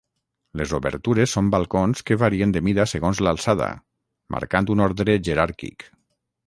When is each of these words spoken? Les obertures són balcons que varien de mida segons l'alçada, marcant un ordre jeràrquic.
Les 0.59 0.71
obertures 0.77 1.35
són 1.37 1.51
balcons 1.55 2.01
que 2.09 2.17
varien 2.23 2.55
de 2.57 2.63
mida 2.69 2.87
segons 2.95 3.23
l'alçada, 3.27 3.69
marcant 4.37 4.75
un 4.77 4.87
ordre 4.91 5.21
jeràrquic. 5.29 5.89